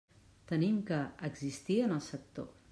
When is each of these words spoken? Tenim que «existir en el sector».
Tenim 0.51 0.79
que 0.87 0.99
«existir 1.29 1.79
en 1.87 1.97
el 1.99 2.05
sector». 2.11 2.53